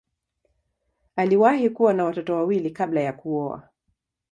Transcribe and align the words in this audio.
Aliwahi 1.15 1.69
kuwa 1.69 1.93
na 1.93 2.03
watoto 2.05 2.35
wawili 2.35 2.71
kabla 2.71 3.01
ya 3.01 3.13
kuoa. 3.13 3.69